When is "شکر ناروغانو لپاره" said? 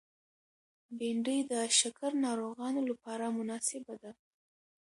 1.79-3.25